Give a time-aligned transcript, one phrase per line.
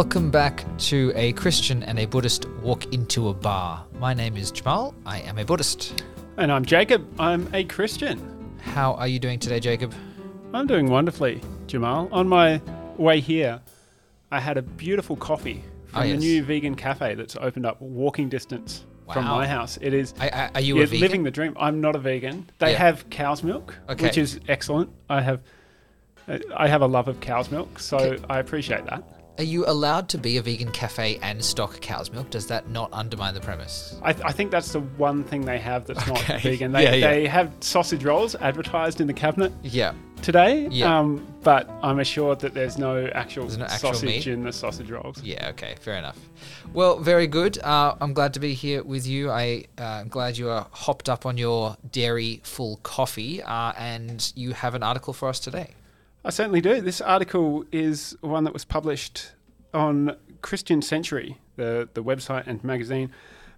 [0.00, 3.84] Welcome back to A Christian and a Buddhist Walk into a Bar.
[3.98, 4.94] My name is Jamal.
[5.04, 6.02] I am a Buddhist.
[6.38, 7.06] And I'm Jacob.
[7.20, 8.18] I'm a Christian.
[8.62, 9.92] How are you doing today, Jacob?
[10.54, 12.08] I'm doing wonderfully, Jamal.
[12.12, 12.62] On my
[12.96, 13.60] way here,
[14.32, 17.78] I had a beautiful coffee ah, from Oh, the new vegan cafe that's opened up
[17.82, 19.78] walking distance from my house.
[19.82, 21.00] It is I, I, are you yeah, a vegan?
[21.02, 21.54] living the dream.
[21.60, 22.48] I'm not a vegan.
[22.58, 22.78] They Yeah.
[22.78, 24.06] have cow's milk, Okay.
[24.06, 24.88] which is excellent.
[25.10, 25.42] I have
[26.56, 28.24] I have a love of cow's milk, so Okay.
[28.30, 29.04] I appreciate that.
[29.38, 32.28] Are you allowed to be a vegan cafe and stock cow's milk?
[32.28, 33.98] Does that not undermine the premise?
[34.02, 36.32] I, I think that's the one thing they have that's Okay.
[36.34, 36.72] not vegan.
[36.72, 37.10] They, Yeah, yeah.
[37.10, 39.94] they have sausage rolls advertised in the cabinet Yeah.
[40.20, 40.98] today, Yeah.
[40.98, 44.26] um, but I'm assured that there's no actual, There's no actual sausage meat?
[44.26, 45.22] in the sausage rolls.
[45.22, 46.18] Yeah, okay, fair enough.
[46.74, 47.58] Well, very good.
[47.62, 49.30] Uh, I'm glad to be here with you.
[49.30, 54.30] I, uh, I'm glad you are hopped up on your dairy full coffee uh, and
[54.36, 55.70] you have an article for us today.
[56.22, 56.82] I certainly do.
[56.82, 59.32] This article is one that was published
[59.72, 63.10] on Christian Century, the, the website and magazine,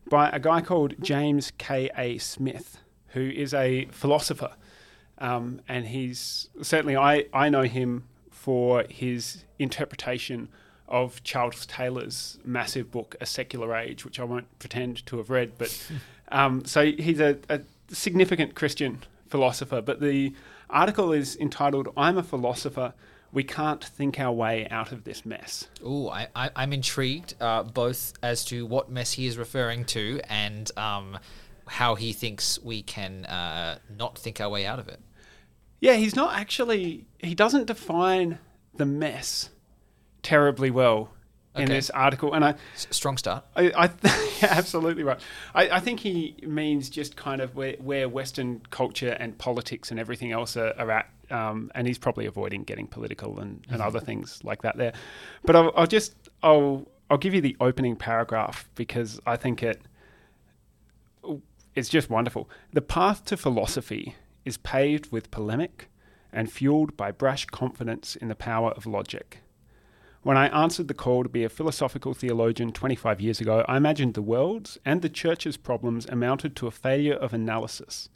[0.08, 2.18] by a guy called James K.A.
[2.18, 4.52] Smith, who is a philosopher.
[5.18, 10.48] Um, and he's certainly, I, I know him for his interpretation
[10.86, 15.58] of Charles Taylor's massive book, A Secular Age, which I won't pretend to have read.
[15.58, 15.90] But
[16.28, 19.80] um, so he's a, a significant Christian philosopher.
[19.80, 20.32] But the
[20.72, 22.94] article is entitled, I'm a Philosopher.
[23.32, 25.68] We can't think our way out of this mess.
[25.86, 30.20] Ooh, I, I, I'm intrigued uh, both as to what mess he is referring to
[30.28, 31.18] and um,
[31.66, 35.00] how he thinks we can uh, not think our way out of it.
[35.80, 38.38] Yeah, he's not actually, he doesn't define
[38.74, 39.50] the mess
[40.22, 41.10] terribly well
[41.54, 42.32] in this article.
[42.32, 43.44] And I, S- strong start.
[43.54, 43.90] I, I
[44.42, 45.20] yeah, absolutely right.
[45.54, 50.00] I, I think he means just kind of where, where Western culture and politics and
[50.00, 51.08] everything else are, are at.
[51.30, 54.92] Um, and he's probably avoiding getting political and, and other things like that there.
[55.44, 59.80] But I'll, I'll just I'll I'll give you the opening paragraph because I think it
[61.74, 62.50] it's just wonderful.
[62.72, 64.14] The path to philosophy
[64.44, 65.88] is paved with polemic
[66.32, 69.38] and fueled by brash confidence in the power of logic.
[70.22, 74.14] When I answered the call to be a philosophical theologian 25 years ago, I imagined
[74.14, 78.08] the world's and the church's problems amounted to a failure of analysis.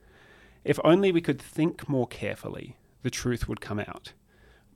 [0.64, 4.12] If only we could think more carefully, the truth would come out.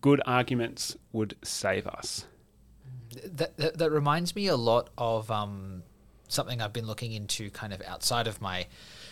[0.00, 2.26] Good arguments would save us.
[3.24, 5.84] That, that, that reminds me a lot of um,
[6.26, 8.66] something I've been looking into kind of outside of my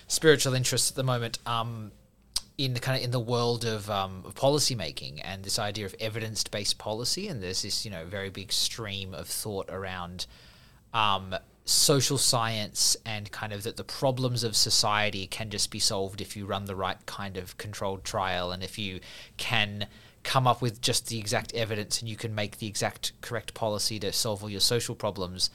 [0.09, 1.39] spiritual interests at the moment.
[1.47, 1.93] Um,
[2.59, 5.87] in the kind of in the world of, um, of policy making and this idea
[5.87, 10.27] of evidence based policy, and there's this you know very big stream of thought around
[10.93, 16.21] um, social science and kind of that the problems of society can just be solved
[16.21, 18.99] if you run the right kind of controlled trial and if you
[19.37, 19.87] can
[20.25, 23.99] come up with just the exact evidence and you can make the exact correct policy
[23.99, 25.51] to solve all your social problems,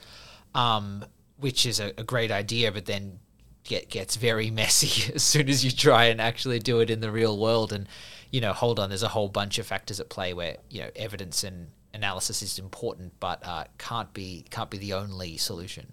[0.54, 1.04] um,
[1.38, 3.18] which is a, a great idea, but then
[3.64, 7.10] get gets very messy as soon as you try and actually do it in the
[7.10, 7.72] real world.
[7.72, 7.88] And
[8.30, 10.90] you know, hold on, there's a whole bunch of factors at play where you know
[10.96, 15.92] evidence and analysis is important, but uh, can't be can't be the only solution.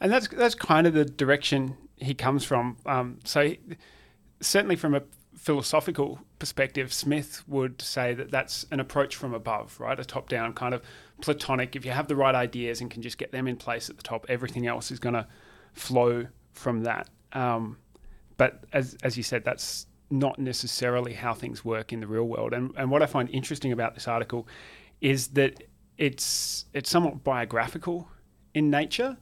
[0.00, 2.76] And that's that's kind of the direction he comes from.
[2.86, 3.60] Um, so, he-
[4.40, 5.02] certainly from a
[5.36, 9.98] philosophical perspective, Smith would say that that's an approach from above, right?
[9.98, 10.82] A top-down kind of
[11.22, 11.76] Platonic.
[11.76, 14.02] If you have the right ideas and can just get them in place at the
[14.02, 15.26] top, everything else is going to
[15.72, 17.08] flow from that.
[17.32, 17.78] Um,
[18.36, 22.52] but as as you said, that's not necessarily how things work in the real world.
[22.52, 24.46] And and what I find interesting about this article
[25.00, 25.62] is that
[25.98, 28.08] it's it's somewhat biographical
[28.54, 29.16] in nature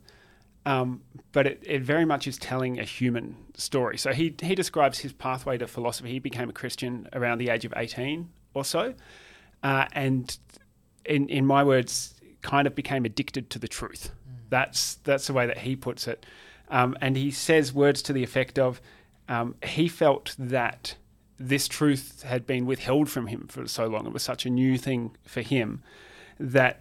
[0.69, 1.01] um,
[1.33, 3.97] but it, it very much is telling a human story.
[3.97, 6.11] So he, he describes his pathway to philosophy.
[6.11, 8.93] He became a Christian around the age of 18 or so.
[9.63, 10.37] Uh, and
[11.07, 14.11] in, in my words, kind of became addicted to the truth.
[14.51, 16.27] That's, that's the way that he puts it.
[16.71, 18.81] Um, and he says words to the effect of
[19.29, 20.97] um, he felt that
[21.39, 24.07] this truth had been withheld from him for so long.
[24.07, 25.83] It was such a new thing for him
[26.39, 26.81] that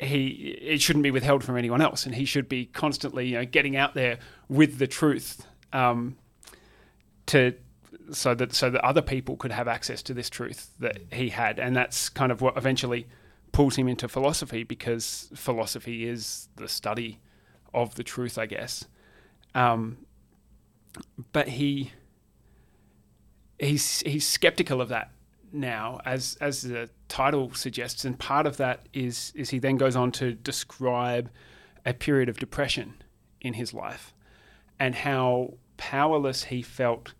[0.00, 3.44] he it shouldn't be withheld from anyone else, and he should be constantly you know
[3.44, 4.18] getting out there
[4.48, 6.16] with the truth um,
[7.26, 7.54] to
[8.12, 11.58] so that so that other people could have access to this truth that he had,
[11.58, 13.06] and that's kind of what eventually
[13.52, 17.18] pulls him into philosophy because philosophy is the study
[17.74, 18.86] of the truth, I guess.
[19.58, 19.98] Um,
[21.32, 21.90] but he
[23.58, 25.10] he's he's skeptical of that
[25.52, 29.96] now, as as the title suggests, and part of that is is he then goes
[29.96, 31.28] on to describe
[31.84, 33.02] a period of depression
[33.40, 34.14] in his life,
[34.78, 37.14] and how powerless he felt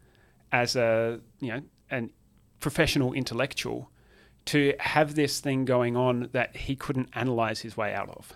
[0.53, 2.11] as a you know an
[2.61, 3.91] professional intellectual
[4.45, 8.35] to have this thing going on that he couldn't analyze his way out of,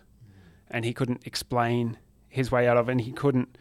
[0.69, 1.99] and he couldn't explain
[2.29, 3.57] his way out of, and he couldn't.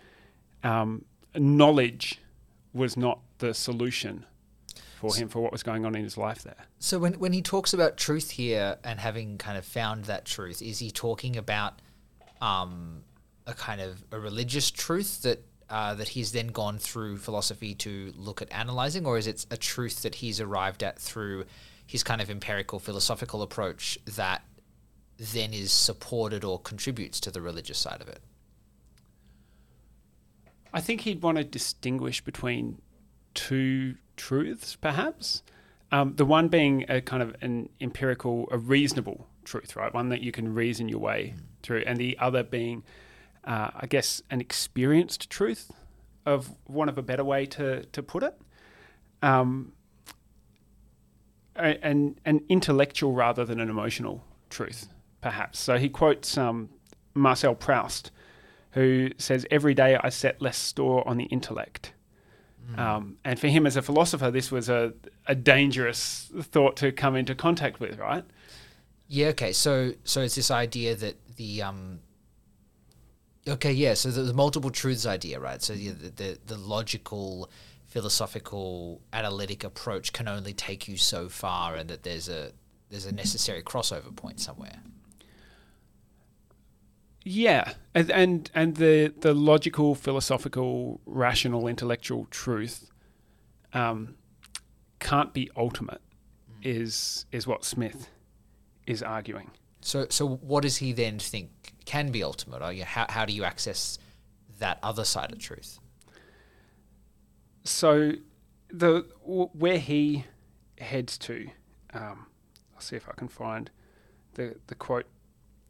[0.64, 1.06] Um,
[1.36, 2.20] knowledge
[2.74, 4.26] was not the solution
[5.02, 6.68] for him for what was going on in his life there.
[6.80, 10.62] So when when he talks about truth here and having kind of found that truth,
[10.62, 11.82] is he talking about
[12.40, 13.04] um,
[13.48, 18.14] a kind of a religious truth that uh, that he's then gone through philosophy to
[18.16, 21.46] look at analyzing, or is it a truth that he's arrived at through
[21.86, 24.44] his kind of empirical philosophical approach that
[25.18, 28.22] then is supported or contributes to the religious side of it?
[30.74, 32.82] I think he'd want to distinguish between
[33.34, 35.44] two truths, perhaps.
[35.92, 39.94] Um, the one being a kind of an empirical, a reasonable truth, right?
[39.94, 41.42] One that you can reason your way mm.
[41.62, 42.84] through, and the other being,
[43.44, 45.72] uh, I guess, an experienced truth,
[46.26, 48.40] of one of a better way to to put it.
[49.22, 49.74] Um,
[51.56, 54.88] an an intellectual rather than an emotional truth,
[55.20, 55.60] perhaps.
[55.60, 56.70] So he quotes um,
[57.14, 58.12] Marcel Proust,
[58.72, 61.94] who says, "Every day I set less store on the intellect."
[62.70, 62.80] Mm.
[62.80, 64.94] Um, and for him as a philosopher, this was a,
[65.28, 68.24] a dangerous thought to come into contact with, right?
[69.08, 69.28] Yeah.
[69.28, 69.52] Okay.
[69.52, 72.00] So so it's this idea that the um.
[73.48, 73.74] Okay.
[73.74, 73.96] Yeah.
[73.96, 75.62] So the, the multiple truths idea, right?
[75.62, 77.50] So the, the the logical,
[77.88, 82.52] philosophical, analytic approach can only take you so far, and that there's a
[82.90, 84.80] there's a necessary crossover point somewhere.
[87.24, 92.90] Yeah, and and, and the the logical, philosophical, rational, intellectual truth
[93.74, 94.16] um,
[95.00, 96.02] can't be ultimate.
[96.62, 96.82] Mm.
[96.82, 98.10] Is is what Smith
[98.88, 99.52] is arguing.
[99.82, 101.50] So so what does he then think
[101.86, 102.62] can be ultimate?
[102.62, 104.00] Or how how do you access
[104.60, 105.80] that other side of truth?
[107.64, 108.14] So
[108.70, 110.26] the where he
[110.80, 111.50] heads to,
[111.94, 112.26] um,
[112.74, 113.70] I'll see if I can find
[114.34, 115.08] the the quote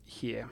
[0.06, 0.50] here.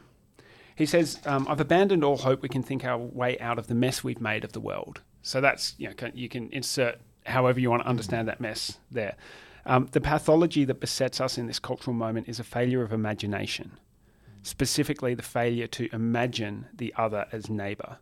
[0.79, 3.75] He says, um, I've abandoned all hope we can think our way out of the
[3.75, 5.01] mess we've made of the world.
[5.21, 9.17] So that's, you know, you can insert however you want to understand that mess there.
[9.65, 13.77] Um, the pathology that besets us in this cultural moment is a failure of imagination,
[14.41, 17.97] specifically the failure to imagine the other as neighbour.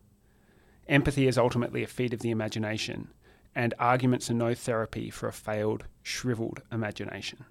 [0.88, 3.07] Empathy is ultimately a feat of the imagination,
[3.56, 7.44] and arguments are no therapy for a failed, shriveled imagination.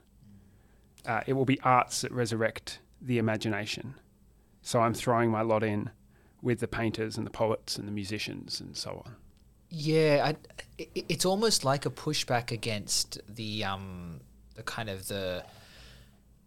[1.04, 3.96] Uh, it will be arts that resurrect the imagination
[4.66, 5.90] so I'm throwing my lot in
[6.42, 9.14] with the painters and the poets and the musicians and so on.
[9.70, 10.36] Yeah, I,
[10.76, 14.22] it's almost like a pushback against the um,
[14.56, 15.44] the kind of the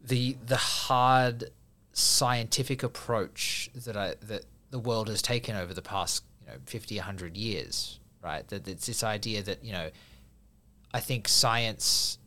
[0.04, 1.52] the the hard
[1.94, 6.98] scientific approach that I that the world has taken over the past you know 50
[6.98, 9.92] 100 years right that it's this idea that you know
[10.94, 12.18] I think science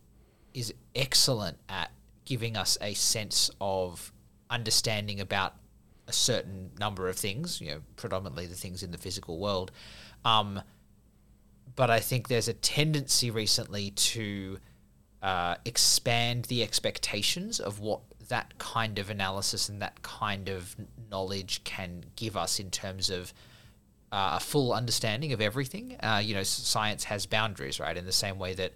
[0.54, 1.90] is excellent at
[2.24, 4.10] giving us a sense of
[4.48, 5.54] understanding about
[6.08, 9.70] a certain number of things, you know, predominantly the things in the physical world.
[10.25, 10.62] Um,
[11.75, 14.58] but I think there's a tendency recently to
[15.22, 20.76] uh, expand the expectations of what that kind of analysis and that kind of
[21.10, 23.32] knowledge can give us in terms of
[24.10, 25.96] uh, a full understanding of everything.
[26.00, 27.96] Uh, you know, science has boundaries, right?
[27.96, 28.72] In the same way that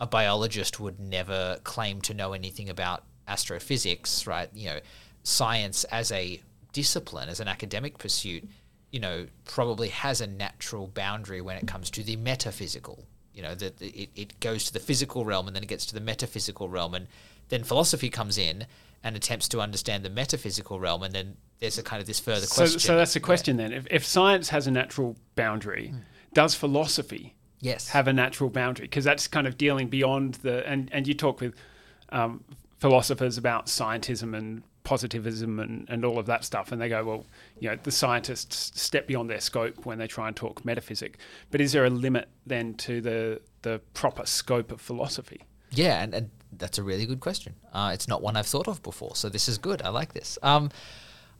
[0.00, 4.48] a biologist would never claim to know anything about astrophysics, right?
[4.54, 4.80] You know,
[5.24, 6.40] science as a
[6.78, 8.48] discipline, as an academic pursuit,
[8.92, 13.04] you know, probably has a natural boundary when it comes to the metaphysical.
[13.34, 15.94] You know, that it, it goes to the physical realm and then it gets to
[15.94, 17.08] the metaphysical realm, and
[17.48, 18.64] then philosophy comes in
[19.02, 22.46] and attempts to understand the metaphysical realm, and then there's a kind of this further
[22.46, 22.78] question.
[22.78, 23.68] So, so that's the question yeah.
[23.68, 23.78] then.
[23.78, 26.02] If, if science has a natural boundary, mm.
[26.32, 27.88] does philosophy yes.
[27.88, 28.86] have a natural boundary?
[28.86, 31.54] Because that's kind of dealing beyond the and and you talk with
[32.10, 32.44] um,
[32.78, 36.72] philosophers about scientism and positivism and, and all of that stuff.
[36.72, 37.26] And they go, well,
[37.60, 41.18] you know, the scientists step beyond their scope when they try and talk metaphysic.
[41.50, 45.42] But is there a limit then to the, the proper scope of philosophy?
[45.70, 47.54] Yeah, and, and that's a really good question.
[47.70, 49.14] Uh, it's not one I've thought of before.
[49.14, 49.82] So this is good.
[49.82, 50.38] I like this.
[50.42, 50.70] Um,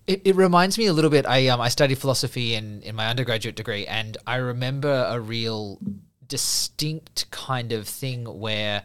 [0.07, 1.25] it, it reminds me a little bit.
[1.25, 5.79] I um, I studied philosophy in, in my undergraduate degree, and I remember a real
[6.27, 8.83] distinct kind of thing where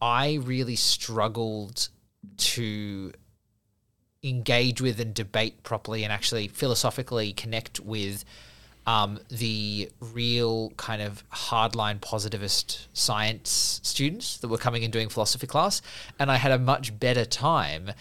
[0.00, 1.88] I really struggled
[2.36, 3.12] to
[4.24, 8.24] engage with and debate properly and actually philosophically connect with
[8.86, 15.46] um, the real kind of hardline positivist science students that were coming and doing philosophy
[15.46, 15.80] class.
[16.18, 17.92] And I had a much better time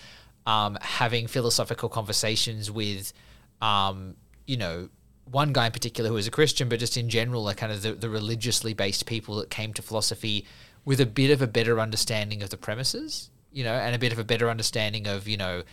[0.45, 3.13] um, having philosophical conversations with,
[3.61, 4.15] um,
[4.45, 4.89] you know,
[5.31, 7.81] one guy in particular who was a Christian, but just in general, like kind of
[7.81, 10.45] the, the religiously based people that came to philosophy
[10.83, 14.11] with a bit of a better understanding of the premises you know, and a bit
[14.11, 15.63] of a better understanding of you know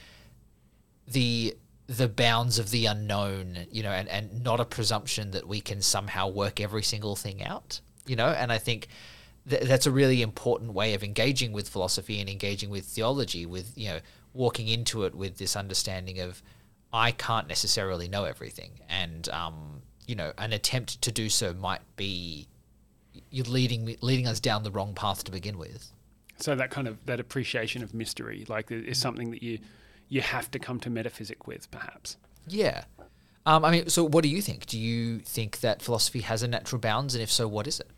[1.10, 5.60] the the bounds of the unknown, you know, and, and not a presumption that we
[5.60, 8.86] can somehow work every single thing out, you know, and I think
[9.48, 13.72] th- that's a really important way of engaging with philosophy and engaging with theology, with,
[13.76, 13.98] you know,
[14.34, 16.44] walking into it with this understanding of
[16.92, 18.70] I can't necessarily know everything.
[18.88, 22.46] And, um, you know, an attempt to do so might be
[23.30, 25.90] you're leading leading us down the wrong path to begin with.
[26.38, 29.58] So that kind of that appreciation of mystery, like, is something that you
[30.10, 32.18] you have to come to metaphysic with, perhaps.
[32.46, 32.84] Yeah.
[33.46, 34.66] Um, I mean, so what do you think?
[34.66, 37.90] Do you think that philosophy has a natural bounds, and if so, what is it?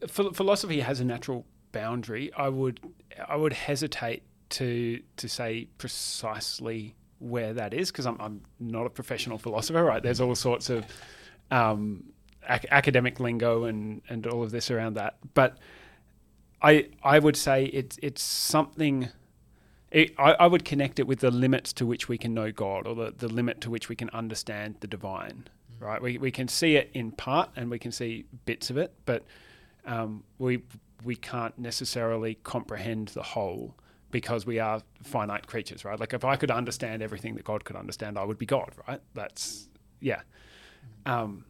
[0.00, 2.32] Ph- philosophy has a natural boundary.
[2.36, 2.80] I would
[3.28, 8.90] I would hesitate to to say precisely where that is because I'm, I'm not a
[8.90, 9.84] professional philosopher.
[9.84, 10.02] Right?
[10.02, 10.84] There's all sorts of
[11.50, 12.04] um,
[12.48, 15.58] ac- academic lingo and and all of this around that, but
[16.60, 19.08] I I would say it's it's something
[19.90, 22.86] it, I, I, would connect it with the limits to which we can know God
[22.86, 25.48] or the, the limit to which we can understand the divine,
[25.80, 25.86] mm.
[25.86, 26.00] right?
[26.00, 29.24] We, we can see it in part and we can see bits of it, but
[29.86, 30.62] um, we,
[31.04, 33.74] we can't necessarily comprehend the whole
[34.10, 35.98] because we are finite creatures, right?
[35.98, 39.00] Like if I could understand everything that God could understand, I would be God, right?
[39.14, 39.68] That's,
[40.00, 40.20] yeah.
[41.06, 41.10] Mm.
[41.10, 41.44] Um,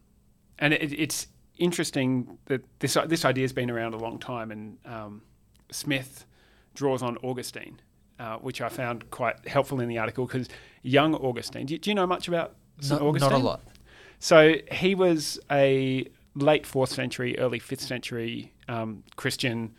[0.59, 1.27] and it, it's
[1.57, 5.23] interesting that this, this idea has been around a long time and um,
[5.71, 6.25] Smith
[6.73, 7.81] draws on Augustine
[8.19, 10.49] uh, which I found quite helpful in the article because
[10.81, 11.65] young Augustine.
[11.65, 13.01] Do you, do you, know much about St.
[13.01, 13.31] Augustine?
[13.31, 13.61] Not a lot.
[14.19, 19.73] So he was a late fourth century, early fifth century um, Christian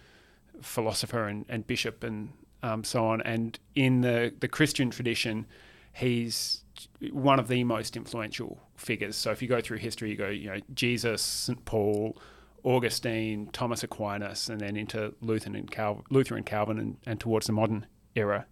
[0.62, 2.30] philosopher and, and bishop and
[2.62, 3.20] um, so on.
[3.22, 5.46] And in the, the Christian tradition,
[5.92, 6.64] he's
[7.12, 9.16] one of the most influential figures.
[9.16, 11.64] So if you go through history, you go, you know, Jesus, St.
[11.64, 12.18] Paul,
[12.62, 17.46] Augustine, Thomas Aquinas, and then into Luther and, Cal- Luther and Calvin and, and towards
[17.46, 18.46] the modern era.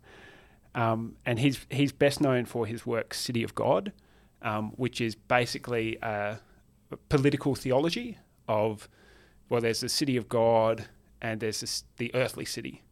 [0.75, 3.93] Um, and he's he's best known for his work City of God,
[4.43, 6.39] um, which is basically a
[7.09, 8.89] political theology of
[9.49, 10.87] well, there's the city of God
[11.21, 12.83] and there's this, the earthly city,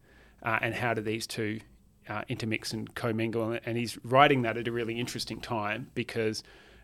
[0.43, 1.59] uh, and how do these two
[2.09, 3.57] uh, intermix and commingle?
[3.65, 6.43] And he's writing that at a really interesting time because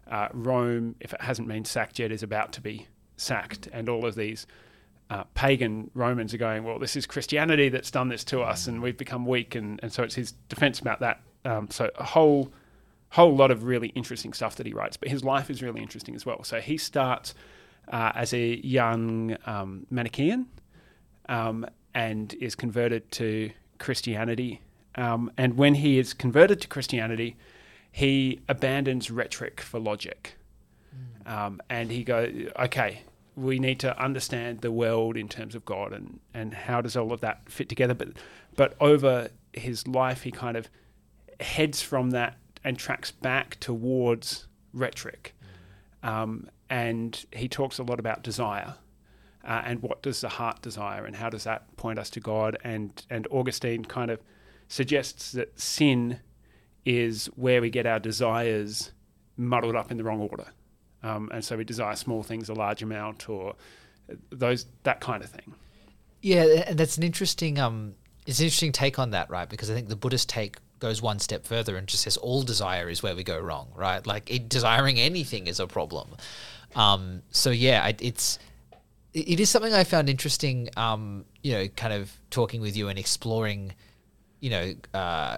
[0.10, 2.88] uh, Rome, if it hasn't been sacked yet, is about to be
[3.18, 4.46] sacked, and all of these
[5.10, 8.82] uh, pagan Romans are going, well, this is Christianity that's done this to us, and
[8.82, 11.22] we've become weak, and, and so it's his defense about that.
[11.46, 12.52] Um, so a whole
[13.10, 16.16] whole lot of really interesting stuff that he writes, but his life is really interesting
[16.16, 16.44] as well.
[16.44, 17.36] So he starts
[17.88, 20.48] uh, as a young um, Manichaean
[21.30, 24.62] um, and is converted to Christianity.
[24.96, 27.38] Um, and when he is converted to Christianity,
[27.92, 30.36] he abandons rhetoric for logic.
[31.28, 31.32] Mm.
[31.32, 33.02] Um, and he goes, okay,
[33.36, 37.12] we need to understand the world in terms of God and, and how does all
[37.12, 37.94] of that fit together.
[37.94, 38.10] But
[38.56, 40.70] but over his life, he kind of
[41.40, 45.36] heads from that and tracks back towards rhetoric.
[46.04, 48.76] Um, and he talks a lot about desire
[49.44, 52.58] uh, and what does the heart desire and how does that point us to God.
[52.64, 54.22] And and Augustine kind of
[54.68, 56.20] suggests that sin
[56.86, 58.92] is where we get our desires
[59.38, 60.48] muddled up in the wrong order.
[61.04, 63.56] Um, and so we desire small things a large amount or
[64.32, 65.54] those that kind of thing.
[66.22, 67.96] Yeah, and that's an interesting um,
[68.26, 69.50] it's an interesting take on that, right?
[69.50, 72.90] Because I think the Buddhist take goes one step further and just says all desire
[72.90, 74.06] is where we go wrong, right?
[74.06, 76.10] Like it, desiring anything is a problem.
[76.76, 78.40] Um, so yeah, it's
[79.14, 80.70] it is something I found interesting.
[80.76, 83.74] Um, you know, kind of talking with you and exploring,
[84.40, 85.38] you know, uh,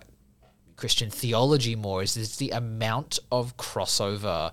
[0.76, 4.52] Christian theology more is, is the amount of crossover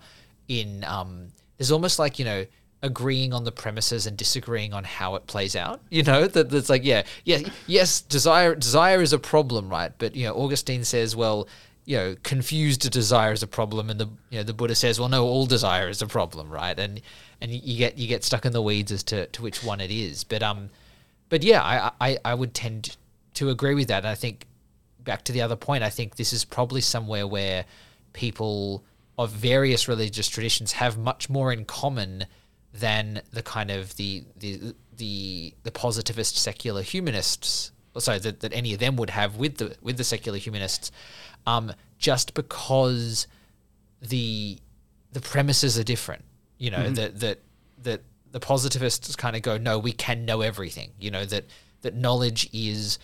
[0.61, 2.47] in um, there's almost like you know
[2.83, 5.81] agreeing on the premises and disagreeing on how it plays out.
[5.91, 10.17] You know that that's like yeah yeah yes desire desire is a problem right, but
[10.17, 11.49] you know Augustine says well
[11.85, 15.09] you know confused desire is a problem and the you know the Buddha says well
[15.09, 16.79] no all desire is a problem right?
[16.79, 17.01] And
[17.41, 19.91] and you get you get stuck in the weeds as to, to which one it
[19.91, 20.25] is.
[20.25, 20.71] But um
[21.29, 22.97] but yeah I, I I would tend
[23.35, 23.99] to agree with that.
[23.99, 24.47] And I think
[25.01, 27.65] back to the other point I think this is probably somewhere where
[28.13, 28.83] people
[29.23, 32.27] of various religious traditions have much more in common
[32.73, 38.73] than the kind of the the the, the positivist secular humanists sorry that, that any
[38.73, 40.91] of them would have with the with the secular humanists
[41.47, 43.27] um, just because
[44.01, 44.59] the
[45.13, 46.25] the premises are different
[46.59, 46.95] you know mm-hmm.
[46.95, 47.39] that that
[47.83, 51.45] that the positivists kind of go no we can know everything you know that
[51.83, 52.99] that knowledge is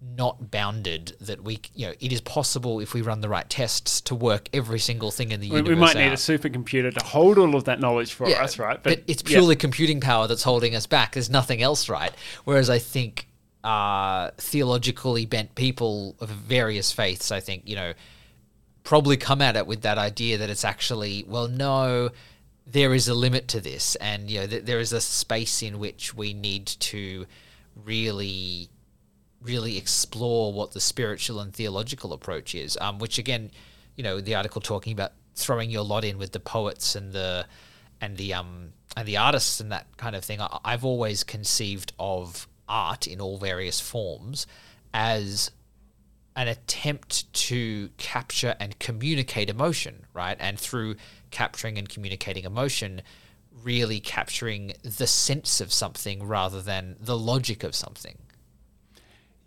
[0.00, 4.00] not bounded that we you know it is possible if we run the right tests
[4.00, 6.00] to work every single thing in the we, universe we might out.
[6.00, 9.04] need a supercomputer to hold all of that knowledge for yeah, us right but, but
[9.08, 9.58] it's purely yeah.
[9.58, 12.12] computing power that's holding us back there's nothing else right
[12.44, 13.28] whereas i think
[13.64, 17.92] uh, theologically bent people of various faiths, I think, you know,
[18.84, 22.10] probably come at it with that idea that it's actually, well, no,
[22.66, 23.96] there is a limit to this.
[23.96, 27.26] And, you know, th- there is a space in which we need to
[27.84, 28.70] really,
[29.40, 33.50] really explore what the spiritual and theological approach is, um, which, again,
[33.96, 37.46] you know, the article talking about throwing your lot in with the poets and the,
[38.00, 40.40] and the, um, and the artists and that kind of thing.
[40.40, 44.46] I- I've always conceived of art in all various forms
[44.92, 45.50] as
[46.34, 50.36] an attempt to capture and communicate emotion, right?
[50.38, 50.96] And through
[51.30, 53.02] capturing and communicating emotion,
[53.50, 58.18] really capturing the sense of something rather than the logic of something.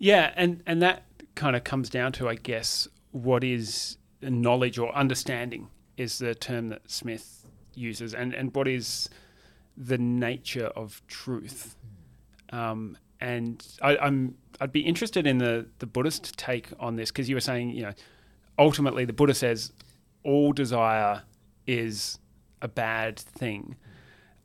[0.01, 1.03] Yeah, and and that
[1.36, 6.70] kind of comes down to, I guess, what is knowledge or understanding is the term
[6.70, 9.10] that Smith uses, and and what is
[9.77, 11.75] the nature of truth.
[12.50, 17.29] Um, and I, I'm I'd be interested in the the Buddhist take on this because
[17.29, 17.93] you were saying you know
[18.58, 19.72] ultimately the Buddha says
[20.24, 21.22] all desire
[21.67, 22.17] is
[22.60, 23.75] a bad thing.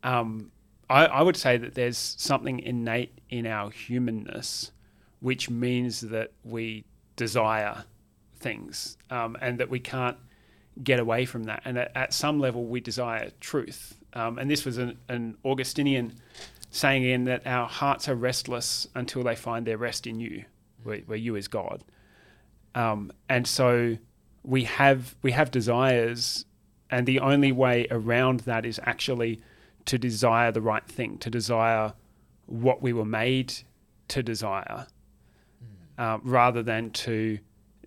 [0.03, 0.51] Um,
[0.87, 4.71] I, I would say that there's something innate in our humanness,
[5.19, 7.83] which means that we desire
[8.39, 10.17] things um, and that we can't
[10.83, 11.61] get away from that.
[11.65, 13.97] And at, at some level, we desire truth.
[14.13, 16.13] Um, and this was an, an Augustinian
[16.69, 20.45] saying in that our hearts are restless until they find their rest in you,
[20.83, 21.83] where, where you is God.
[22.75, 23.97] Um, and so
[24.43, 26.45] we have we have desires,
[26.91, 29.41] and the only way around that is actually
[29.85, 31.93] to desire the right thing, to desire
[32.45, 33.53] what we were made
[34.09, 34.87] to desire,
[35.97, 37.39] uh, rather than to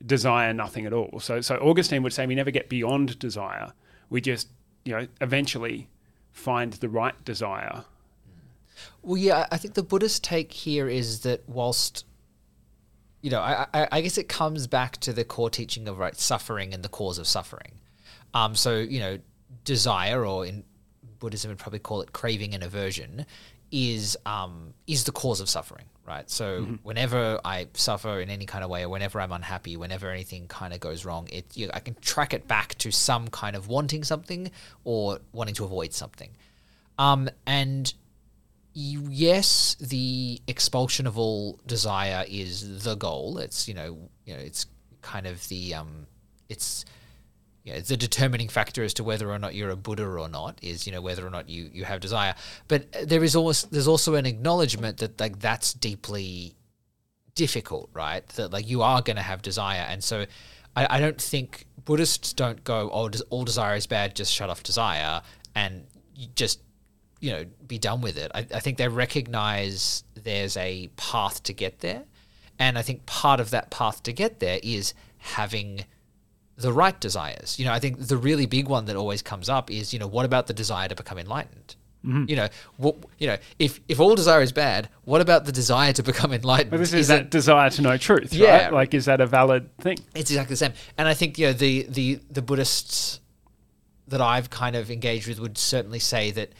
[0.04, 1.20] desire nothing at all.
[1.20, 3.72] So, so Augustine would say we never get beyond desire.
[4.08, 4.48] We just,
[4.84, 5.88] you know, eventually
[6.32, 7.84] find the right desire.
[9.02, 12.06] Well, yeah, I think the Buddhist take here is that whilst,
[13.20, 16.16] you know, I, I, I guess it comes back to the core teaching of right
[16.16, 17.80] suffering and the cause of suffering.
[18.32, 19.18] Um, so you know,
[19.64, 20.64] desire, or in
[21.18, 23.26] Buddhism would probably call it craving and aversion,
[23.70, 26.28] is um, is the cause of suffering, right?
[26.28, 30.48] So whenever I suffer in any kind of way, or whenever I'm unhappy, whenever anything
[30.48, 33.56] kind of goes wrong, it you know, I can track it back to some kind
[33.56, 34.50] of wanting something
[34.84, 36.30] or wanting to avoid something.
[36.98, 37.92] Um, and
[38.72, 43.38] yes, the expulsion of all desire is the goal.
[43.38, 44.66] It's you know, you know, it's
[45.02, 46.06] kind of the um,
[46.48, 46.84] it's
[47.64, 50.58] you know, the determining factor as to whether or not you're a Buddha or not
[50.62, 52.34] is you know whether or not you you have desire.
[52.68, 56.54] But uh, there is almost there's also an acknowledgement that like that's deeply
[57.34, 58.26] difficult, right?
[58.30, 60.24] That like you are going to have desire, and so
[60.74, 64.62] I, I don't think Buddhists don't go, oh, all desire is bad, just shut off
[64.62, 65.22] desire,
[65.54, 65.86] and
[66.34, 66.60] just
[67.20, 68.30] you know be done with it.
[68.34, 72.04] I, I think they recognize there's a path to get there,
[72.58, 75.84] and I think part of that path to get there is having
[76.60, 77.58] the right desires.
[77.58, 80.06] You know, I think the really big one that always comes up is, you know,
[80.06, 81.76] what about the desire to become enlightened?
[82.04, 82.24] Mm-hmm.
[82.28, 85.92] You know, what, you know, if if all desire is bad, what about the desire
[85.92, 86.70] to become enlightened?
[86.70, 88.64] But this is, Is that, desire to know truth, Yeah.
[88.64, 88.72] right?
[88.72, 89.98] Like, is that a valid thing?
[90.14, 90.72] it's exactly the same.
[90.96, 93.20] And I think you know the the the Buddhists
[94.08, 96.52] that I've kind of engaged with would certainly say that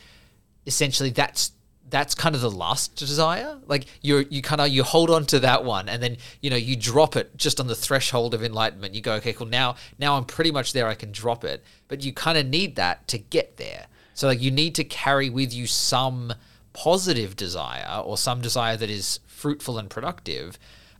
[0.66, 1.52] essentially that's
[1.90, 3.58] that's kind of the last desire.
[3.66, 6.56] Like you you kind of you hold on to that one and then you know
[6.56, 8.94] you drop it just on the threshold of enlightenment.
[8.94, 9.46] You go okay, cool.
[9.46, 10.86] Now now I'm pretty much there.
[10.86, 13.86] I can drop it, but you kind of need that to get there.
[14.14, 16.32] So like you need to carry with you some
[16.72, 20.58] positive desire or some desire that is fruitful and productive.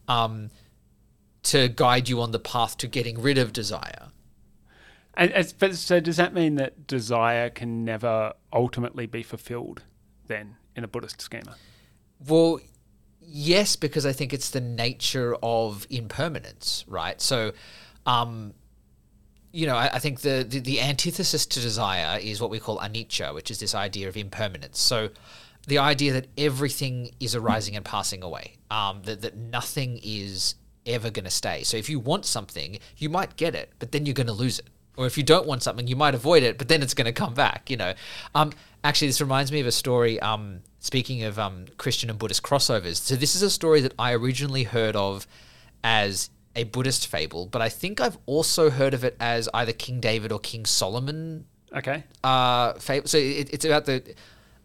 [0.09, 0.50] Um,
[1.42, 4.09] to guide you on the path to getting rid of desire.
[5.14, 9.83] And, but so does that mean that desire can never ultimately be fulfilled
[10.26, 11.55] then in a Buddhist schema?
[12.27, 12.61] Well,
[13.21, 17.21] yes, because I think it's the nature of impermanence, right?
[17.21, 17.53] So,
[18.07, 18.55] um,
[19.53, 22.79] you know, I, I think the, the the antithesis to desire is what we call
[22.79, 24.81] anicca, which is this idea of impermanence.
[24.81, 25.11] So,
[25.66, 30.55] the idea that everything is arising and passing away, um, that that nothing is
[30.87, 31.62] ever going to stay.
[31.62, 34.59] So, if you want something, you might get it, but then you're going to lose
[34.59, 34.69] it.
[34.97, 37.12] Or if you don't want something, you might avoid it, but then it's going to
[37.12, 37.71] come back.
[37.71, 37.95] You know,
[38.35, 38.53] um,
[38.85, 40.21] actually, this reminds me of a story.
[40.21, 44.12] Um, speaking of um, Christian and Buddhist crossovers, so this is a story that I
[44.12, 45.27] originally heard of
[45.85, 50.01] as a Buddhist fable, but I think I've also heard of it as either King
[50.01, 52.03] David or King Solomon Okay.
[52.25, 53.07] uh, fable.
[53.07, 54.03] So it, it's about the.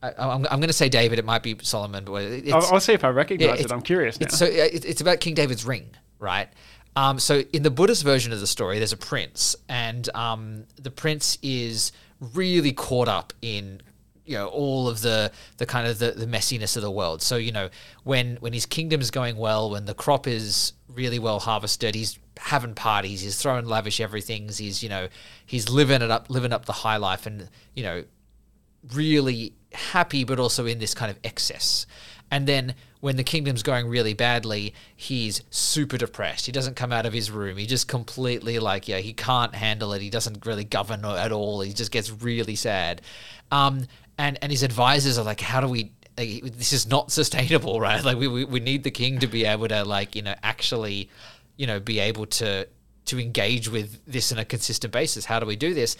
[0.01, 1.19] I, I'm, I'm going to say David.
[1.19, 3.71] It might be Solomon, but it's, I'll, I'll see if I recognize it's- it.
[3.71, 4.25] I'm curious now.
[4.25, 6.49] it's, so it, it's about King David's ring, right?
[6.95, 10.89] Um, so in the Buddhist version of the story, there's a prince, and um, the
[10.91, 11.91] prince is
[12.33, 13.81] really caught up in
[14.25, 17.21] you know all of the the kind of the, the messiness of the world.
[17.21, 17.69] So you know
[18.03, 22.73] when when his is going well, when the crop is really well harvested, he's having
[22.73, 25.07] parties, he's throwing lavish everything's, he's you know
[25.45, 28.03] he's living it up, living up the high life, and you know
[28.93, 31.85] really happy, but also in this kind of excess.
[32.31, 36.47] And then when the kingdom's going really badly, he's super depressed.
[36.47, 37.57] He doesn't come out of his room.
[37.57, 40.01] He just completely like yeah, he can't handle it.
[40.01, 41.61] He doesn't really govern at all.
[41.61, 43.01] He just gets really sad.
[43.51, 43.85] Um,
[44.17, 45.91] and and his advisors are like, how do we?
[46.17, 48.03] Like, this is not sustainable, right?
[48.03, 51.09] Like we, we we need the king to be able to like you know actually,
[51.57, 52.67] you know, be able to
[53.05, 55.25] to engage with this on a consistent basis.
[55.25, 55.95] How do we do this?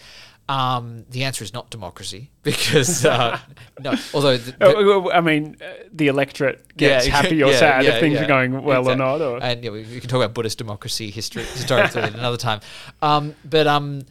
[0.48, 3.38] Um, the answer is not democracy because uh,
[3.80, 3.94] no.
[4.14, 7.94] Although the, the, Oh, I mean, uh, the electorate gets happy or yeah, sad yeah,
[7.94, 8.24] if things yeah.
[8.24, 9.20] are going well or not.
[9.20, 12.60] Or and yeah, we, we can talk about Buddhist democracy history historically another time.
[13.02, 14.02] Um, but um,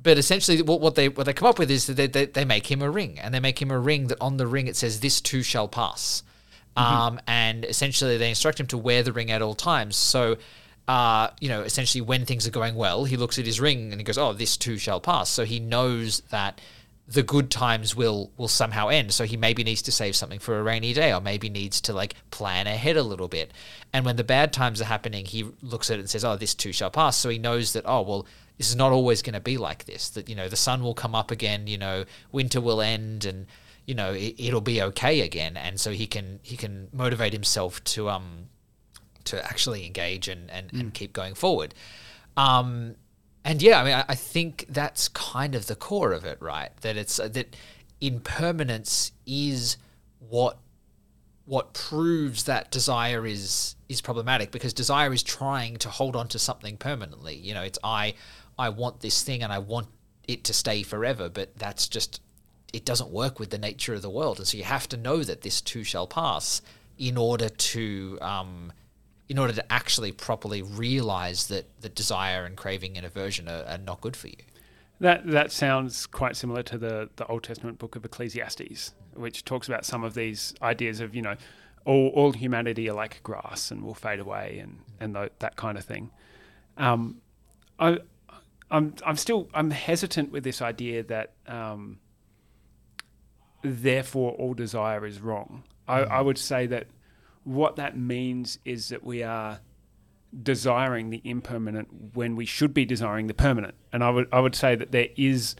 [0.00, 2.44] but essentially, what, what they what they come up with is that they, they they
[2.44, 4.76] make him a ring, and they make him a ring that on the ring it
[4.76, 6.22] says "This too shall pass,"
[6.76, 9.96] um, and essentially they instruct him to wear the ring at all times.
[9.96, 10.36] So.
[10.86, 14.00] Uh, you know, essentially, when things are going well, he looks at his ring and
[14.00, 16.62] he goes, "Oh, this too shall pass." So he knows that
[17.06, 19.12] the good times will will somehow end.
[19.12, 21.92] So he maybe needs to save something for a rainy day, or maybe needs to
[21.92, 23.52] like plan ahead a little bit.
[23.92, 26.54] And when the bad times are happening, he looks at it and says, "Oh, this
[26.54, 28.26] too shall pass." So he knows that, oh well,
[28.58, 30.10] this is not always going to be like this.
[30.10, 31.66] That you know, the sun will come up again.
[31.66, 33.46] You know, winter will end, and
[33.86, 35.56] you know, it, it'll be okay again.
[35.56, 38.48] And so he can he can motivate himself to um
[39.24, 41.74] to actually engage and and, and keep going forward.
[42.36, 42.96] Um,
[43.44, 46.70] and yeah, I mean, I, I think that's kind of the core of it, right?
[46.82, 47.56] That it's uh, that
[48.00, 49.76] impermanence is
[50.18, 50.58] what
[51.44, 56.38] what proves that desire is is problematic because desire is trying to hold on to
[56.38, 57.36] something permanently.
[57.36, 58.14] You know, it's I
[58.58, 59.88] I want this thing and I want
[60.26, 62.20] it to stay forever, but that's just
[62.72, 65.22] it doesn't work with the nature of the world, and so you have to know
[65.22, 66.60] that this too shall pass
[66.98, 68.72] in order to um,
[69.28, 73.78] in order to actually properly realize that the desire and craving and aversion are, are
[73.78, 74.36] not good for you.
[75.00, 79.68] That that sounds quite similar to the the Old Testament book of Ecclesiastes, which talks
[79.68, 81.36] about some of these ideas of you know,
[81.84, 85.84] all all humanity are like grass and will fade away and and that kind of
[85.84, 86.10] thing.
[86.76, 87.20] Um,
[87.78, 87.98] I
[88.70, 91.98] I'm I'm still I'm hesitant with this idea that um,
[93.62, 95.64] therefore all desire is wrong.
[95.86, 96.86] I, I would say that
[97.44, 99.60] what that means is that we are
[100.42, 103.74] desiring the impermanent when we should be desiring the permanent.
[103.92, 105.56] And I would I would say that there is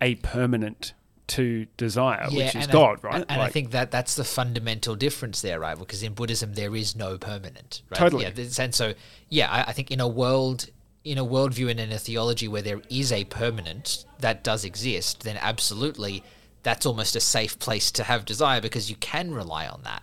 [0.00, 0.94] a permanent
[1.28, 3.14] to desire, which is God, I, right?
[3.16, 5.78] And, and I think that that's the fundamental difference there, right?
[5.78, 7.98] Because in Buddhism there is no permanent, right?
[7.98, 8.24] Totally.
[8.24, 8.94] Yeah, and so
[9.28, 10.66] yeah, I, I think in a world
[11.10, 15.22] in a worldview and in a theology where there is a permanent that does exist,
[15.22, 16.22] then absolutely
[16.62, 20.02] that's almost a safe place to have desire because you can rely on that.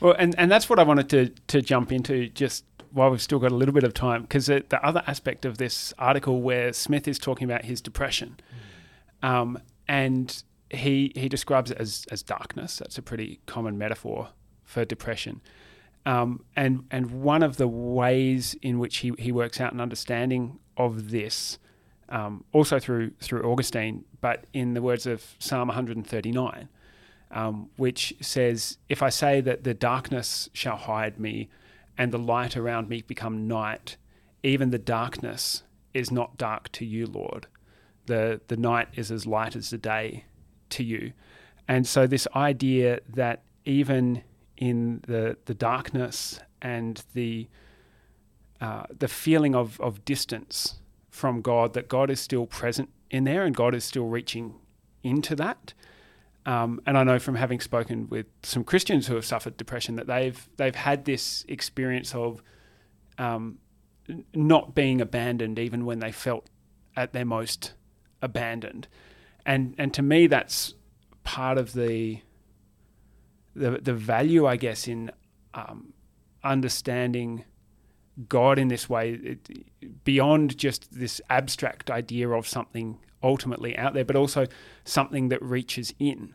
[0.00, 3.38] Well, and, and that's what I wanted to, to jump into just while we've still
[3.38, 6.72] got a little bit of time, because the, the other aspect of this article where
[6.72, 8.40] Smith is talking about his depression,
[9.22, 12.78] um, and he he describes it as, as darkness.
[12.78, 14.30] That's a pretty common metaphor
[14.64, 15.40] for depression.
[16.06, 20.58] Um, and and one of the ways in which he, he works out an understanding
[20.76, 21.58] of this,
[22.08, 26.68] um, also through through Augustine, but in the words of Psalm 139,
[27.30, 31.48] um, which says, If I say that the darkness shall hide me
[31.96, 33.96] and the light around me become night,
[34.42, 37.46] even the darkness is not dark to you, Lord.
[38.06, 40.24] The, the night is as light as the day
[40.70, 41.12] to you.
[41.68, 44.22] And so, this idea that even
[44.60, 47.48] in the, the darkness and the,
[48.60, 53.44] uh, the feeling of, of distance from God, that God is still present in there
[53.44, 54.54] and God is still reaching
[55.02, 55.72] into that.
[56.46, 60.06] Um, and I know from having spoken with some Christians who have suffered depression that
[60.06, 62.42] they've they've had this experience of
[63.18, 63.58] um,
[64.34, 66.48] not being abandoned even when they felt
[66.96, 67.74] at their most
[68.22, 68.88] abandoned,
[69.44, 70.74] and and to me that's
[71.24, 72.20] part of the
[73.54, 75.10] the the value I guess in
[75.54, 75.92] um,
[76.42, 77.44] understanding
[78.28, 84.04] God in this way it, beyond just this abstract idea of something ultimately out there,
[84.04, 84.46] but also
[84.84, 86.34] something that reaches in.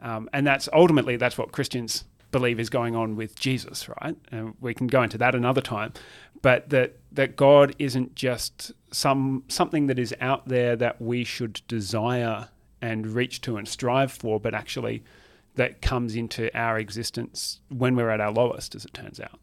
[0.00, 4.16] Um, and that's ultimately that's what Christians believe is going on with Jesus, right?
[4.30, 5.92] And we can go into that another time,
[6.42, 11.60] but that that God isn't just some something that is out there that we should
[11.68, 12.48] desire
[12.80, 15.02] and reach to and strive for, but actually
[15.60, 19.38] that comes into our existence when we're at our lowest, as it turns out.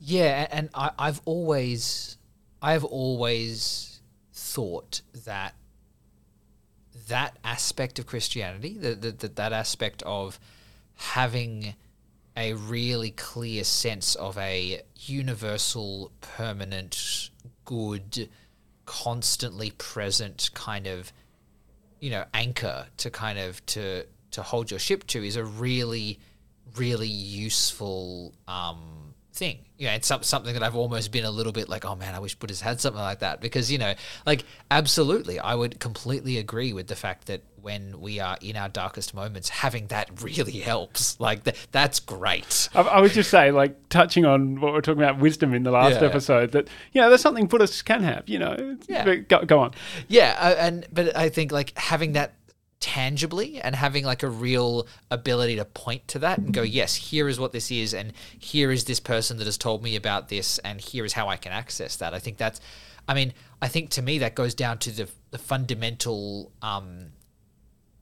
[0.00, 2.16] Yeah, and I, I've always,
[2.62, 4.00] I've always
[4.32, 5.54] thought that
[7.08, 10.40] that aspect of Christianity, that that that aspect of
[10.94, 11.74] having
[12.34, 17.28] a really clear sense of a universal, permanent,
[17.66, 18.30] good,
[18.86, 21.12] constantly present kind of,
[22.00, 26.18] you know, anchor to kind of to to hold your ship to is a really,
[26.76, 29.58] really useful um, thing.
[29.78, 32.14] You know, it's some, something that I've almost been a little bit like, oh man,
[32.14, 33.94] I wish Buddhists had something like that because you know,
[34.26, 38.68] like absolutely, I would completely agree with the fact that when we are in our
[38.68, 41.18] darkest moments, having that really helps.
[41.20, 42.68] Like th- that's great.
[42.74, 45.70] I, I was just saying, like touching on what we're talking about wisdom in the
[45.70, 46.08] last Yeah.
[46.08, 48.28] episode, that you know, there's something Buddhists can have.
[48.28, 49.14] You know, Yeah.
[49.14, 49.72] Go, go on.
[50.08, 52.34] Yeah, uh, and but I think like having that
[52.80, 57.28] tangibly and having like a real ability to point to that and go, yes, here
[57.28, 60.58] is what this is, and here is this person that has told me about this,
[60.58, 62.14] and here is how I can access that.
[62.14, 62.60] I think that's,
[63.08, 67.12] I mean, I think to me that goes down to the the fundamental um,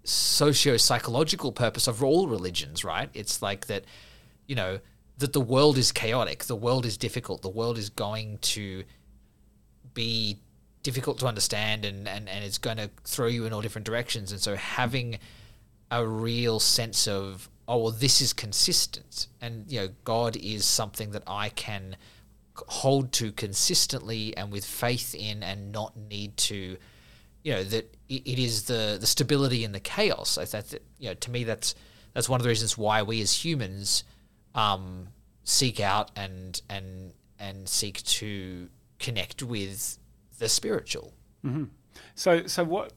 [0.05, 3.11] socio psychological purpose of all religions, right?
[3.15, 3.85] It's like that,
[4.47, 4.79] you know,
[5.19, 8.85] that the world is chaotic, the world is difficult, the world is going to
[9.95, 10.39] be
[10.87, 14.31] difficult to understand and, and, and it's going to throw you in all different directions.
[14.31, 15.19] And so having
[15.91, 19.27] a real sense of, oh, well, this is consistent.
[19.41, 21.97] And, you know, God is something that I can
[22.55, 26.77] hold to consistently and with faith in and not need to,
[27.43, 30.39] you know, that it, is the, the stability in the chaos.
[30.39, 31.75] I think that, you know, to me, that's,
[32.15, 34.05] that's one of the reasons why we as humans
[34.55, 35.09] um,
[35.43, 38.69] seek out and, and, and seek to
[39.01, 39.99] connect with
[40.39, 41.13] the spiritual.
[42.15, 42.93] So, so what?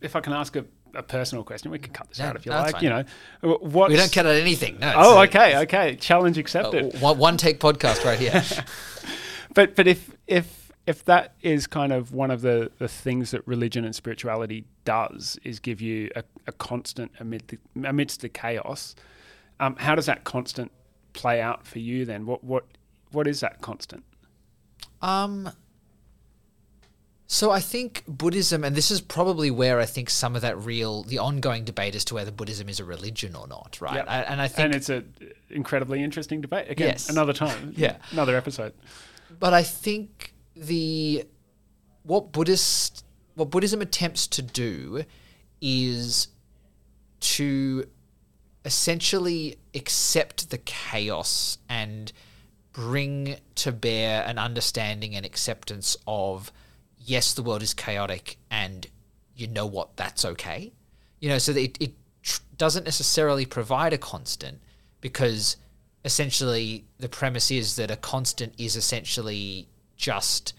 [0.00, 2.44] If I can ask a, a personal question, we can cut this No, out if
[2.44, 2.72] you like.
[2.72, 2.82] fine.
[2.82, 3.04] You know,
[3.60, 3.90] what?
[3.90, 4.78] We don't cut out anything.
[4.80, 4.92] No.
[4.96, 5.96] Oh, okay, okay.
[5.96, 6.94] Challenge accepted.
[6.96, 8.42] uh, one, one take podcast right here.
[9.54, 13.46] but but if if if that is kind of one of the, the things that
[13.46, 18.96] religion and spirituality does is give you a, a constant amid the, amidst the chaos,
[19.60, 20.72] um, how does that constant
[21.12, 22.26] play out for you then?
[22.26, 22.64] What what
[23.12, 24.02] what is that constant?
[25.00, 25.50] Um,
[27.32, 31.02] so I think Buddhism, and this is probably where I think some of that real,
[31.02, 33.94] the ongoing debate as to whether Buddhism is a religion or not, right?
[33.94, 34.04] Yep.
[34.06, 35.14] I, and I think, and it's an
[35.48, 36.68] incredibly interesting debate.
[36.70, 37.08] Again, Yes.
[37.08, 37.72] another time.
[37.76, 37.96] Yeah.
[38.10, 38.74] another episode.
[39.40, 41.24] but I think the
[42.02, 43.02] what Buddhist,
[43.34, 45.04] what Buddhism attempts to do
[45.62, 46.28] is
[47.20, 47.86] to
[48.66, 52.12] essentially accept the chaos and
[52.74, 56.52] bring to bear an understanding and acceptance of
[57.04, 58.86] yes the world is chaotic and
[59.34, 60.72] you know what that's okay
[61.20, 64.60] you know so it, it tr- doesn't necessarily provide a constant
[65.00, 65.56] because
[66.04, 70.54] essentially the premise is that a constant is essentially just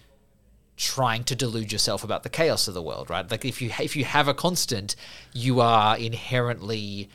[0.75, 3.29] trying to delude yourself about the chaos of the world, right?
[3.29, 4.95] Like if you if you have a constant,
[5.33, 7.09] you are inherently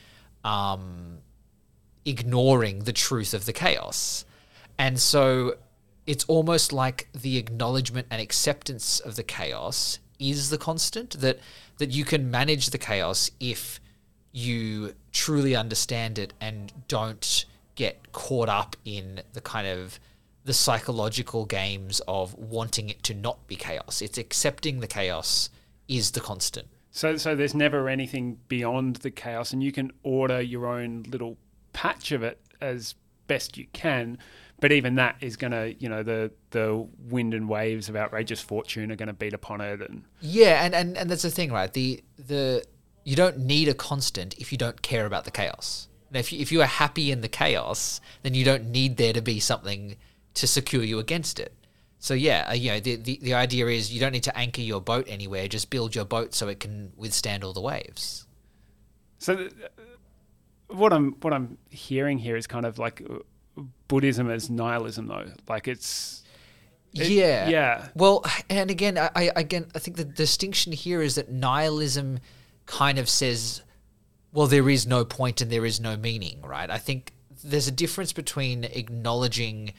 [0.44, 1.18] um,
[2.04, 4.24] ignoring the truth of the chaos,
[4.78, 5.56] and so
[6.08, 11.38] it's almost like the acknowledgement and acceptance of the chaos is the constant that
[11.76, 13.78] that you can manage the chaos if
[14.32, 17.44] you truly understand it and don't
[17.74, 20.00] get caught up in the kind of
[20.44, 24.00] the psychological games of wanting it to not be chaos.
[24.00, 25.50] It's accepting the chaos
[25.88, 26.68] is the constant.
[26.90, 31.36] So, so there's never anything beyond the chaos, and you can order your own little
[31.74, 32.94] patch of it as
[33.26, 34.18] best you can.
[34.60, 38.40] But even that is going to, you know, the the wind and waves of outrageous
[38.40, 41.52] fortune are going to beat upon it, and Yeah, and, and, and that's the thing,
[41.52, 41.72] right?
[41.72, 42.64] The the
[43.04, 45.88] you don't need a constant if you don't care about the chaos.
[46.12, 49.20] If you, if you are happy in the chaos, then you don't need there to
[49.20, 49.96] be something
[50.34, 51.52] to secure you against it.
[52.00, 54.60] So yeah, uh, you know, the, the the idea is you don't need to anchor
[54.60, 55.48] your boat anywhere.
[55.48, 58.26] Just build your boat so it can withstand all the waves.
[59.18, 59.52] so th-
[60.68, 63.18] what I'm what I'm hearing here is kind of like uh,
[63.88, 65.30] Buddhism as nihilism, though.
[65.48, 66.22] Like it's
[66.94, 67.48] It- yeah.
[67.48, 67.88] yeah.
[67.94, 72.20] Well, and again, I, I again I think the distinction here is that nihilism
[72.66, 73.62] kind of says,
[74.32, 76.70] well, there is no point and there is no meaning, right?
[76.70, 79.72] I think there's a difference between acknowledging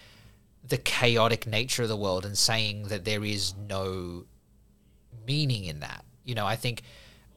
[0.68, 4.26] the chaotic nature of the world and saying that there is no
[5.26, 6.04] meaning in that.
[6.24, 6.84] You know, I think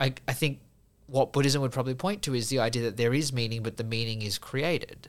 [0.00, 0.60] I, I think
[1.06, 3.84] what Buddhism would probably point to is the idea that there is meaning, but the
[3.84, 5.08] meaning is created.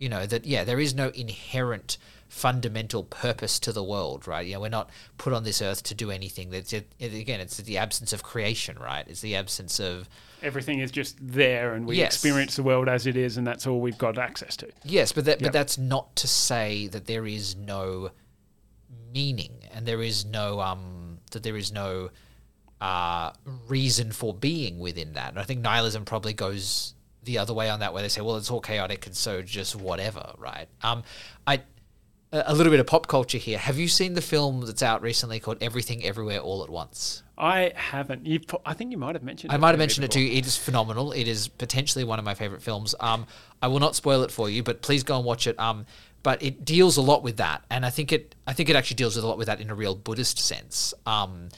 [0.00, 1.96] You know, that yeah, there is no inherent
[2.28, 4.46] fundamental purpose to the world, right?
[4.46, 6.48] You know, we're not put on this earth to do anything.
[6.50, 9.04] That's it, again, it's the absence of creation, right?
[9.06, 10.08] It's the absence of
[10.42, 12.14] everything is just there, and we Yes.
[12.14, 14.68] experience the world as it is, and that's all we've got access to.
[14.84, 15.48] Yes, but that Yep.
[15.48, 18.10] but that's not to say that there is no
[19.12, 22.10] meaning and there is no um that there is no
[22.80, 23.32] uh,
[23.68, 25.28] reason for being within that.
[25.30, 28.36] And I think nihilism probably goes the other way on that, where they say, well,
[28.36, 30.66] it's all chaotic and so just whatever, right?
[30.82, 31.02] Um,
[31.46, 31.62] I
[32.32, 33.58] a little bit of pop culture here.
[33.58, 37.22] Have you seen the film that's out recently called Everything Everywhere All at Once?
[37.36, 38.26] I haven't.
[38.26, 39.52] You, I think you might have mentioned.
[39.52, 40.38] I might have me mentioned it to you.
[40.38, 41.12] It is phenomenal.
[41.12, 42.94] It is potentially one of my favorite films.
[43.00, 43.26] Um,
[43.62, 45.58] I will not spoil it for you, but please go and watch it.
[45.58, 45.86] Um,
[46.22, 48.34] but it deals a lot with that, and I think it.
[48.46, 50.92] I think it actually deals with a lot with that in a real Buddhist sense.
[51.06, 51.48] Um,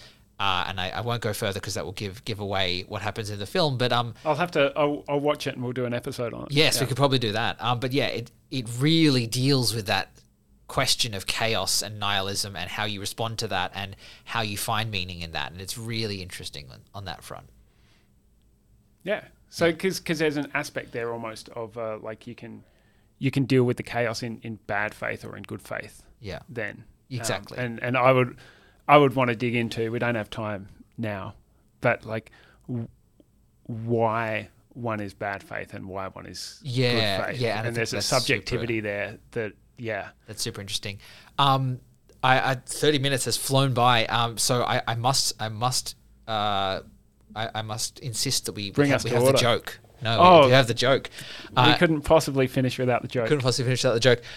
[0.42, 3.31] uh, and I, I won't go further because that will give give away what happens
[3.31, 3.78] in the film.
[3.78, 4.72] But um, I'll have to.
[4.76, 6.52] I'll, I'll watch it and we'll do an episode on it.
[6.52, 6.83] Yes, Yeah.
[6.83, 7.57] we could probably do that.
[7.62, 10.09] Um, but yeah, it it really deals with that
[10.68, 14.90] question of chaos and nihilism and how you respond to that and how you find
[14.90, 17.46] meaning in that, and it's really interesting on, on that front.
[19.05, 19.24] Yeah.
[19.50, 22.64] So because there's an aspect there almost of uh, like you can
[23.18, 26.02] you can deal with the chaos in, in bad faith or in good faith.
[26.20, 26.40] Yeah.
[26.48, 27.59] Then Um, Exactly.
[27.59, 28.37] and and I would
[28.88, 29.90] I would want to dig into.
[29.92, 30.68] We don't have time
[30.99, 31.35] now,
[31.81, 32.31] but like
[32.68, 32.88] w-
[33.66, 37.40] why one is bad faith and why one is Yeah, good faith.
[37.40, 40.09] yeah, and and, there's a that's super- subjectivity there that yeah.
[40.27, 40.99] That's super interesting.
[41.38, 41.81] Um,
[42.23, 44.07] I, I thirty minutes has flown by.
[44.07, 45.97] Um, so I, I must I must
[46.29, 46.81] uh,
[47.35, 49.79] I, I must insist that we Bring we us have, we to have the joke.
[50.03, 50.47] No, Oh.
[50.47, 51.11] we have the joke.
[51.51, 53.29] we Uh, couldn't possibly finish without the joke.
[53.29, 54.23] couldn't possibly finish without the joke.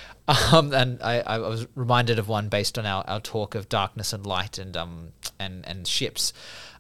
[0.52, 4.12] Um, and I, I was reminded of one based on our, our talk of darkness
[4.12, 6.34] and light and um and and ships.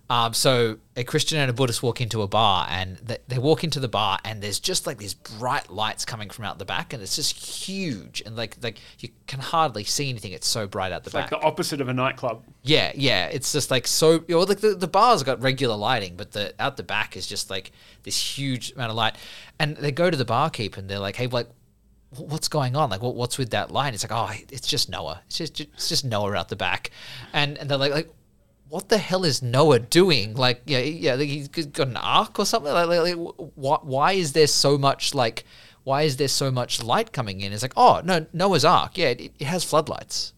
[0.07, 3.63] Um, so a Christian and a Buddhist walk into a bar, and they, they walk
[3.63, 6.93] into the bar, and there's just like these bright lights coming from out the back,
[6.93, 10.31] and it's just huge, and like like you can hardly see anything.
[10.31, 11.41] It's so bright out the It's like back.
[11.41, 12.43] the opposite of a nightclub.
[12.61, 13.25] Yeah, yeah.
[13.27, 14.23] It's just like so.
[14.27, 17.25] You know, like the, the bar's got regular lighting, but the out the back is
[17.25, 17.71] just like
[18.03, 19.15] this huge amount of light.
[19.57, 21.49] And they go to the barkeep and they're like, "Hey, like,
[22.11, 22.91] what's going on?
[22.91, 25.23] Like, what, what's with that light?" It's like, "Oh, it's just Noah.
[25.25, 26.91] It's just it's just Noah out the back."
[27.33, 28.09] And and they're like, like.
[28.69, 30.33] What the hell is Noah doing?
[30.35, 32.73] Like, yeah, yeah, he's got an ark or something.
[32.73, 33.15] Like, like,
[33.55, 35.45] why, why is there so much like,
[35.83, 37.53] why is there so much light coming in?
[37.53, 38.97] It's like, oh no, Noah's ark.
[38.97, 40.33] Yeah, it, it has floodlights.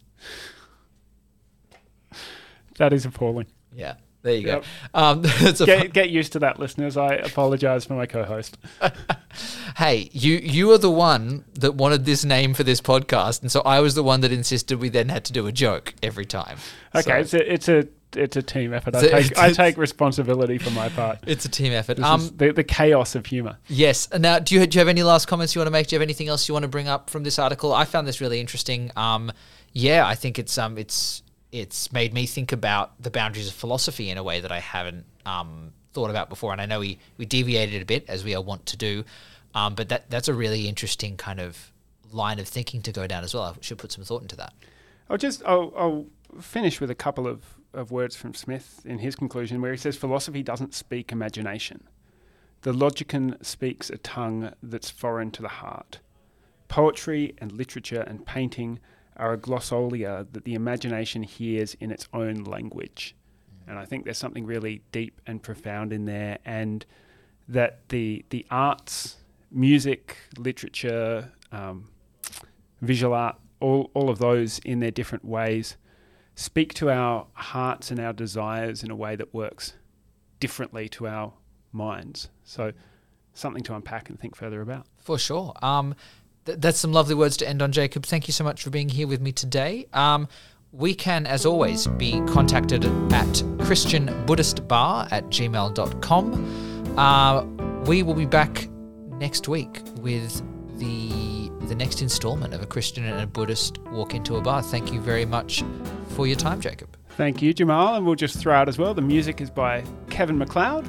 [2.78, 3.48] That is appalling.
[3.74, 4.64] Yeah, there you Yep.
[4.94, 5.00] go.
[5.00, 5.22] Um,
[5.66, 6.96] Get, get used to that, listeners.
[6.98, 8.58] I apologize for my co-host.
[9.78, 13.62] hey, you you are the one that wanted this name for this podcast, and so
[13.62, 16.58] I was the one that insisted we then had to do a joke every time.
[16.96, 18.96] Okay, So, it's a it's a it's a team effort.
[18.96, 21.20] I take it's- I take responsibility for my part.
[21.28, 21.98] it's a team effort.
[21.98, 23.58] This Um, the, the chaos of humor.
[23.68, 24.08] yes.
[24.18, 25.88] Now, do you do you have any last comments you want to make?
[25.88, 27.74] Do you have anything else you want to bring up from this article?
[27.74, 28.92] I found this really interesting.
[28.96, 29.32] Um,
[29.74, 34.10] yeah, I think it's um it's it's made me think about the boundaries of philosophy
[34.10, 36.52] in a way that I haven't um thought about before.
[36.52, 39.04] And I know we we deviated a bit as we are wont to do,
[39.56, 41.72] um, but that that's a really interesting kind of
[42.12, 43.44] line of thinking to go down as well.
[43.44, 44.54] I should put some thought into that.
[45.10, 46.06] I'll just I'll, I'll
[46.42, 47.44] finish with a couple of,
[47.78, 51.84] of words from Smith in his conclusion, where he says philosophy doesn't speak imagination.
[52.62, 56.00] The logician speaks a tongue that's foreign to the heart.
[56.68, 58.80] Poetry and literature and painting
[59.16, 63.16] are a glossolalia that the imagination hears in its own language.
[63.68, 66.86] And I think there's something really deep and profound in there, and
[67.48, 69.18] that the the arts,
[69.52, 71.90] music, literature, um,
[72.82, 75.78] visual art, all, all of those in their different ways
[76.38, 79.74] speak to our hearts and our desires in a way that works
[80.40, 81.34] differently to our
[81.74, 82.30] minds.
[82.44, 82.72] So,
[83.34, 84.86] something to unpack and think further about.
[84.98, 85.54] For sure.
[85.62, 85.96] Um,
[86.46, 88.06] th- that's some lovely words to end on, Jacob.
[88.06, 89.88] Thank you so much for being here with me today.
[89.94, 90.28] Um,
[90.72, 96.98] we can, as always, be contacted at Christian Buddhist Bar at gmail.com.
[96.98, 97.44] Uh,
[97.86, 98.68] we will be back
[99.14, 100.44] next week with
[100.78, 104.62] the the next installment of a Christian and a Buddhist walk into a bar.
[104.62, 105.64] Thank you very much
[106.10, 106.98] for your time, Jacob.
[107.10, 107.96] Thank you, Jamal.
[107.96, 110.88] And we'll just throw out as well the music is by Kevin MacLeod.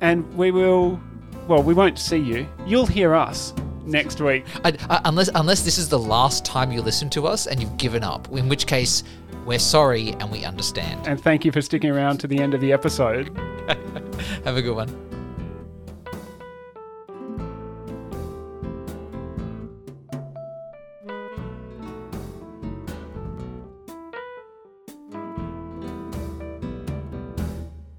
[0.00, 1.00] And we will,
[1.48, 2.46] well, we won't see you.
[2.66, 3.54] You'll hear us
[3.86, 4.44] next week.
[4.64, 7.76] I, I, unless unless this is the last time you listen to us and you've
[7.76, 9.04] given up, in which case
[9.44, 11.06] we're sorry and we understand.
[11.06, 13.36] And thank you for sticking around to the end of the episode.
[14.44, 15.03] Have a good one.